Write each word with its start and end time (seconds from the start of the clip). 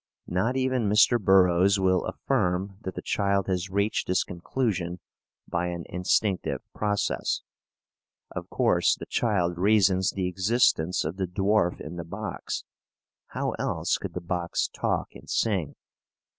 Not 0.25 0.57
even 0.57 0.89
Mr. 0.89 1.21
Burroughs 1.21 1.79
will 1.79 2.05
affirm 2.05 2.77
that 2.81 2.95
the 2.95 3.03
child 3.03 3.45
has 3.45 3.69
reached 3.69 4.07
this 4.07 4.23
conclusion 4.23 4.99
by 5.47 5.67
an 5.67 5.83
instinctive 5.89 6.63
process. 6.73 7.43
Of 8.31 8.49
course, 8.49 8.95
the 8.95 9.05
child 9.05 9.59
reasons 9.59 10.09
the 10.09 10.25
existence 10.25 11.05
of 11.05 11.17
the 11.17 11.27
dwarf 11.27 11.79
in 11.79 11.97
the 11.97 12.03
box. 12.03 12.63
How 13.27 13.51
else 13.59 13.99
could 13.99 14.15
the 14.15 14.21
box 14.21 14.67
talk 14.69 15.13
and 15.13 15.29
sing? 15.29 15.75